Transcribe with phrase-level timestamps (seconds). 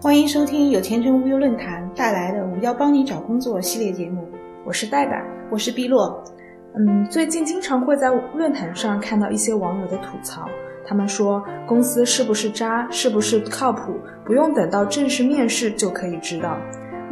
[0.00, 4.26] 欢迎收听有前程无忧论坛带来的“五幺帮你找工作”系列节目，
[4.64, 6.22] 我是戴戴，我是碧落。
[6.74, 10.48] 嗯，最近经常会在论坛上看到一些网友的吐槽，
[10.86, 13.94] 他们说公司是不是渣，是不是靠谱，
[14.24, 16.56] 不用等到正式面试就可以知道。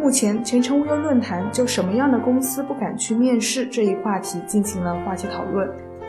[0.00, 5.68] 目前前程无忧论坛就什么样的公司不敢去面试这一话题进行了话题讨论。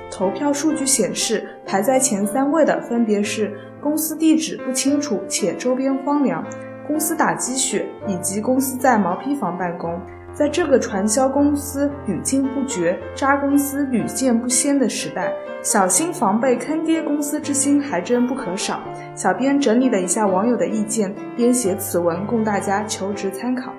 [0.09, 6.43] 投票数据显示，排在前三位的分别是公司地址不清楚且周边荒凉。
[6.87, 9.99] 公司打鸡血，以及公司在毛坯房办公，
[10.33, 18.79] 在这个传销公司屡禁不绝、渣公司屡见不鲜的时代，小心防备坑爹公司之心还真不可少。
[19.15, 23.73] 小编整理了一下网友的意见，编写此文供大家求职参考。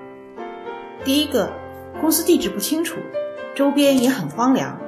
[1.03, 1.51] 第一个，
[1.99, 2.99] 公司地址不清楚，
[3.55, 4.79] 周边也很荒凉，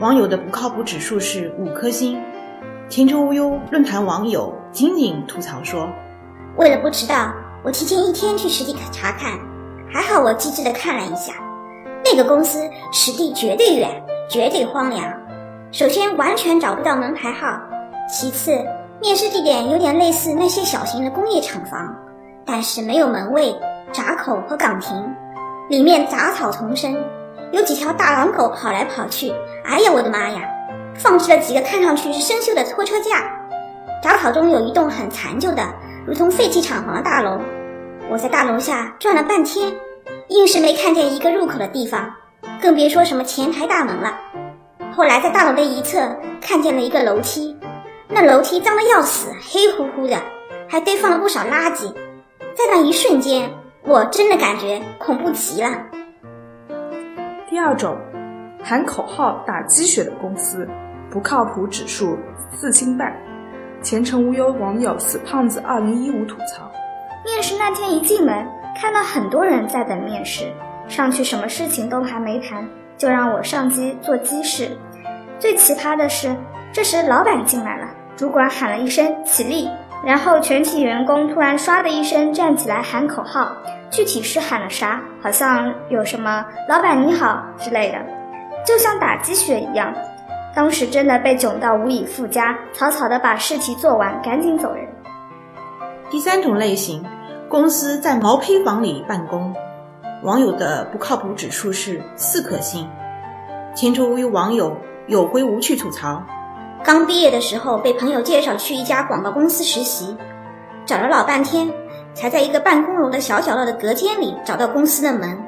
[0.00, 2.18] 网友的不靠谱指数是五颗星。
[2.90, 5.88] 前程无忧论坛网友仅仅吐槽说
[6.58, 7.32] ：“为了不迟到。”
[7.62, 9.38] 我提前一天去实地查看，
[9.92, 11.34] 还好我机智的看了一下，
[12.04, 12.58] 那个公司
[12.90, 13.88] 实地绝对远，
[14.28, 15.04] 绝对荒凉。
[15.70, 17.60] 首先完全找不到门牌号，
[18.10, 18.58] 其次
[19.00, 21.94] 面试地点有点类似那些小型的工业厂房，
[22.44, 23.54] 但是没有门卫、
[23.92, 25.14] 闸口和岗亭，
[25.68, 26.96] 里面杂草丛生，
[27.52, 29.32] 有几条大狼狗跑来跑去。
[29.64, 30.40] 哎呀，我的妈呀！
[31.02, 33.24] 放置了几个看上去是生锈的拖车架，
[34.02, 35.66] 杂草中有一栋很残旧的。
[36.06, 37.40] 如同废弃厂房的大楼，
[38.10, 39.72] 我在大楼下转了半天，
[40.28, 42.12] 硬是没看见一个入口的地方，
[42.60, 44.14] 更别说什么前台大门了。
[44.92, 47.56] 后来在大楼的一侧看见了一个楼梯，
[48.06, 50.20] 那楼梯脏的要死，黑乎乎的，
[50.68, 51.90] 还堆放了不少垃圾。
[52.54, 53.50] 在那一瞬间，
[53.84, 55.70] 我真的感觉恐怖极了。
[57.48, 57.96] 第二种，
[58.62, 60.68] 喊口号打鸡血的公司，
[61.10, 62.18] 不靠谱指数
[62.52, 63.14] 四星半。
[63.82, 66.70] 前程无忧网友死胖子二零一五吐槽：
[67.24, 68.46] 面试那天一进门，
[68.78, 70.52] 看到很多人在等面试，
[70.86, 72.62] 上去什么事情都还没谈，
[72.98, 74.76] 就让我上机做机试。
[75.38, 76.36] 最奇葩的是，
[76.72, 79.66] 这时老板进来了，主管喊了一声起立，
[80.04, 83.50] 然后全体员工突然唰的一声站起来喊口号，
[83.90, 85.00] 具体是喊了啥？
[85.22, 87.98] 好像有什么“老板你好”之类的，
[88.66, 89.90] 就像打鸡血一样。
[90.54, 94.84] 当时真的被窘到无以复加，草草的把试题做完，赶紧走人。
[96.10, 97.04] 第三种类型，
[97.48, 99.54] 公司在毛坯房里办公，
[100.24, 102.88] 网友的不靠谱指数是四颗星。
[103.74, 106.20] 前途无忧网友有回无去吐槽：
[106.82, 110.16] 刚毕业的时候被朋友介绍去一家广告公司实习，
[110.84, 111.70] 找了老半天，
[112.12, 115.40] 才在一个办公楼的小角落的隔间里找到公司的门。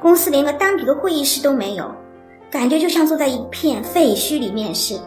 [0.00, 1.94] 公司连个单独的会议室都没有。
[2.52, 5.02] 感觉就像坐在一片废墟里面似的，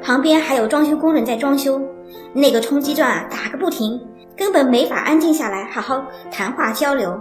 [0.00, 1.82] 旁边还有装修工人在装修，
[2.32, 4.00] 那个冲击钻啊打个不停，
[4.36, 7.18] 根本没法安静下来好好谈话交流。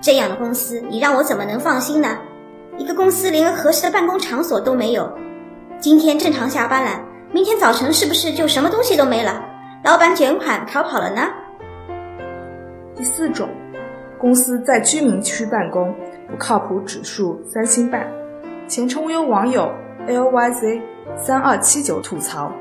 [0.00, 2.16] 这样的公司，你让我怎么能放心呢？
[2.78, 5.06] 一个公司连个合适的办公场所都没有，
[5.78, 6.98] 今天正常下班了，
[7.30, 9.44] 明天早晨是不是就什么东西都没了？
[9.84, 11.28] 老板卷款逃跑了呢？
[12.96, 13.50] 第四种，
[14.18, 15.94] 公司在居民区办公，
[16.30, 18.10] 不靠谱指数三星半。
[18.68, 19.72] 前程无忧网友
[20.06, 20.78] lyz
[21.16, 22.52] 三二七九吐槽：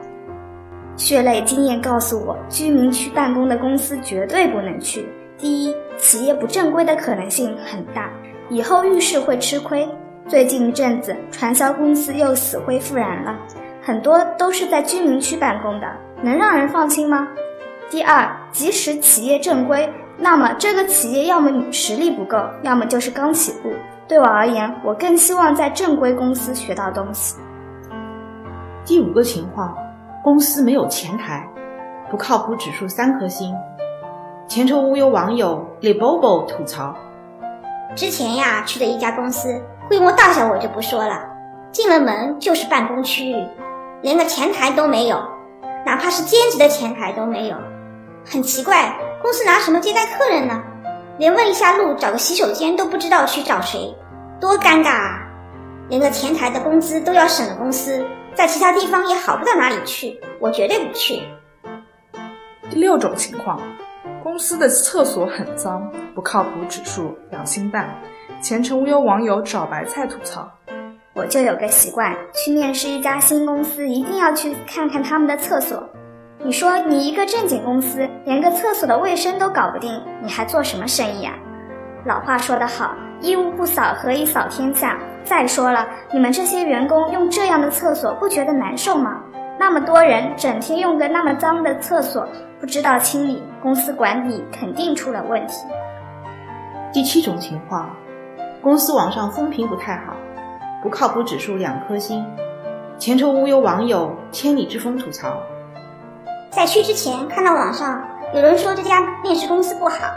[0.96, 5.06] 血泪经验告诉我，居民区办公的公司绝对不能去。
[5.38, 8.10] 第一，企业不正规的可能性很大，
[8.50, 9.86] 以后遇事会吃亏。
[10.30, 13.38] 最近一阵子，传销公司又死灰复燃了，
[13.82, 15.88] 很多都是在居民区办公的，
[16.22, 17.28] 能让人放心吗？
[17.90, 23.74] 第二，即使企业正规，那么这个企业要么实力不够，要么就是刚起步。
[24.08, 27.36] 对我而言，我更希望在正规公司学到东西。
[28.86, 29.76] 第五个情况，
[30.24, 31.46] 公司没有前台，
[32.10, 33.54] 不靠谱指数三颗星。
[34.48, 36.96] 前程无忧网友 libobo 吐槽：
[37.96, 41.20] 之前呀去的一家公司，规模大小我就不说了，
[41.74, 43.46] 进了门就是办公区域，
[44.02, 45.22] 连个前台都没有，
[45.86, 47.58] 哪怕是兼职的前台都没有，
[48.26, 50.64] 很奇怪，公司拿什么接待客人呢？
[51.18, 53.96] 连问一下路、找个洗手间都不知道去找谁，
[54.40, 55.24] 多尴尬啊！
[55.90, 58.06] 连个前台的工资都要省了公司，
[58.36, 61.22] 在其他地方也好不到哪里去，我绝对不去。
[62.70, 63.60] 第六种情况，
[64.22, 67.90] 公司的厕所很脏，不靠谱，指数两星半。
[68.40, 70.48] 前程无忧网友找白菜吐槽：
[71.16, 75.82] 我就有个习惯，去面试一家新公司，一定要去看看他们的厕所。
[76.44, 81.34] 你说你一个正经公司，连个厕所的卫生都搞不定，你还做什么生意啊？
[82.06, 84.98] 老话说得好，一屋不扫，何以扫天下？
[85.24, 89.20] 再说了，你们这些员工用这样的厕所，不觉得难受吗？
[89.60, 92.26] 那么多人整天用个那么脏的厕所，
[92.60, 95.66] 不知道清理，公司管理肯定出了问题。
[96.94, 97.90] 第七种情况，
[98.62, 100.14] 公司网上风评不太好，
[100.84, 102.24] 不靠谱指数两颗星，
[103.00, 105.42] 前程无忧网友千里之风吐槽。
[106.58, 110.08] 在去之前看到网上有人说这家面试公司不好，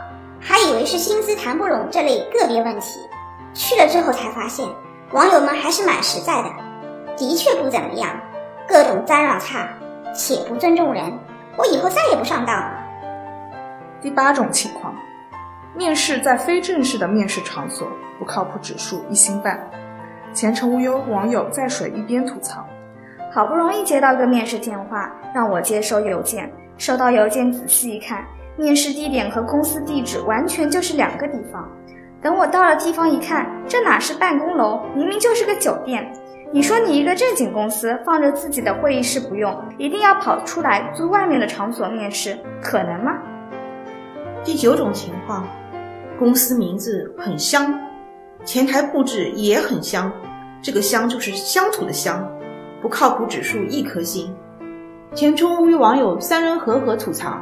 [0.41, 2.99] 还以为是薪资谈不拢这类个别问题，
[3.53, 4.67] 去了之后才发现
[5.13, 6.49] 网友们还是蛮实在的，
[7.15, 8.19] 的确不怎么样，
[8.67, 9.69] 各种脏扰差，
[10.15, 11.13] 且不尊重人，
[11.59, 12.73] 我以后再也不上当了。
[14.01, 14.95] 第八种情况，
[15.75, 17.87] 面试在非正式的面试场所，
[18.19, 19.71] 不靠谱指数一星半，
[20.33, 22.67] 前程无忧网友在水一边吐槽。
[23.33, 26.51] 好不容易接到个面试电话，让我接收邮件。
[26.77, 28.25] 收到邮件仔细一看，
[28.57, 31.69] 面试地点和公司地址完全就是两个地方。
[32.21, 36.13] 等我到了地方一看，这哪是办公楼，明明就是个酒店。
[36.53, 43.13] 你说你一个正经公司，放着自己的会议室不用，一定要跑出来租外面的场所面试，可能吗？
[44.43, 45.47] 第九种情况，
[46.19, 47.73] 公司名字很香，
[48.45, 50.11] 前台布置也很香，
[50.61, 52.29] 这个香就是乡土的香。
[52.81, 54.35] 不靠谱指数一颗星。
[55.15, 57.37] 前中无忧网友三人和和吐槽：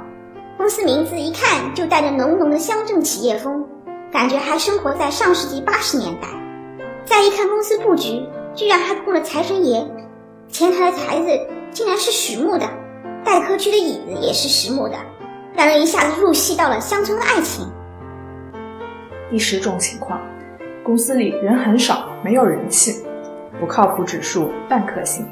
[0.57, 3.65] 公司名字一看就带着浓浓的乡镇企业风，
[4.11, 6.29] 感觉还生活在上世纪八十年代。
[7.05, 8.23] 再一看公司布局，
[8.55, 9.87] 居然还供了财神爷，
[10.49, 11.29] 前台的台子
[11.71, 12.69] 竟然是实木的，
[13.25, 14.97] 待客区的椅子也是实木的，
[15.55, 17.67] 让人一下子入戏到了乡村的爱情。
[19.31, 20.19] 第十种情况，
[20.83, 23.05] 公司里人很少，没有人气。
[23.61, 25.27] 不靠谱指数半颗星，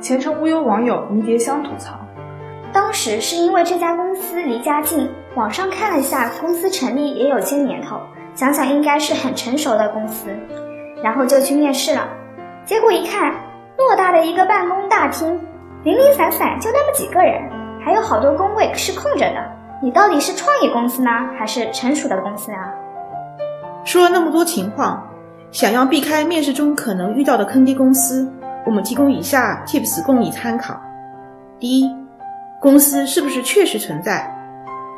[0.00, 2.00] 前程无忧网友迷迭香吐槽：
[2.72, 8.00] 当时是因为这家公司离家近，网上看了下，公司成立也有些年头，
[8.34, 10.30] 想想应该是很成熟的公司，
[11.02, 12.08] 然后就去面试了。
[12.64, 13.34] 结果一看，
[13.76, 15.38] 偌大的一个办公大厅，
[15.84, 17.42] 零零散散就那么几个人，
[17.84, 19.52] 还有好多工位是空着的。
[19.82, 22.72] 你到底是创业公司呢，还是成熟的公司啊？
[23.84, 25.08] 说了那么多情况。
[25.52, 28.26] 想要避开面试中可能遇到的坑爹公司，
[28.64, 30.80] 我们提供以下 tips 供你参考。
[31.60, 31.90] 第一，
[32.58, 34.34] 公司是不是确实存在？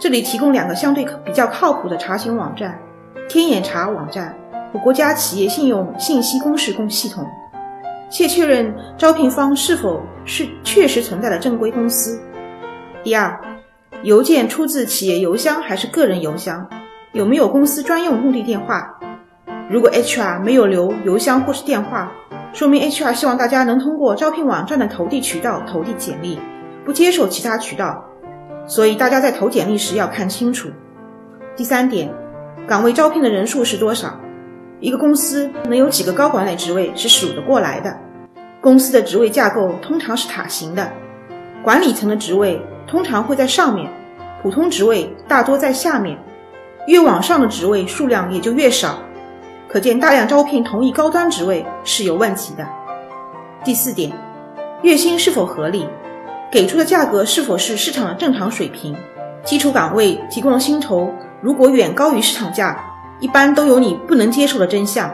[0.00, 2.78] 这里提供两个相对比较靠谱的查询网站：
[3.28, 4.32] 天眼查网站
[4.72, 7.26] 和国家企业信用信息公示公系统，
[8.08, 12.22] 且确认招聘方是否是确实存在的正规公司。
[13.02, 13.36] 第二，
[14.04, 16.64] 邮件出自企业邮箱还是个人邮箱？
[17.10, 18.96] 有没有公司专用目的电话？
[19.70, 22.12] 如果 HR 没有留邮箱或是电话，
[22.52, 26.38] 说明 HR 希望大家能通过招聘网站的投递渠道投递简历，
[26.84, 28.05] 不接受其他渠道。
[28.66, 30.69] 所以大家在投简历时要看清楚。
[31.56, 32.12] 第三点，
[32.66, 34.20] 岗位招聘的人数是多少？
[34.81, 37.96] 一个公司能有几个高管类职位是数得过来的。
[38.61, 40.93] 公司的职位架构通常是塔形的，
[41.62, 43.90] 管理层的职位通常会在上面，
[44.43, 46.19] 普通职位大多在下面，
[46.87, 48.99] 越往上的职位数量也就越少。
[49.69, 52.66] 可见大量招聘同一高端职位是有问题的。
[53.64, 54.12] 第四点，
[54.82, 55.88] 月薪是否合理？
[56.50, 58.94] 给出的价格是否是市场的正常水平？
[59.43, 62.78] 基础岗位提供的薪酬如果远高于市场价，
[63.20, 65.12] 一般都有你不能接受的真相。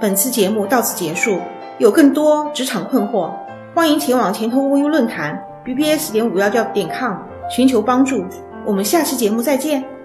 [0.00, 1.38] 本次节目到此结束，
[1.78, 3.30] 有更多职场困惑，
[3.74, 7.18] 欢迎前往前途无忧论坛 bbs 点五幺点 com
[7.50, 8.24] 寻求帮助。
[8.64, 9.99] 我们下期节目再见。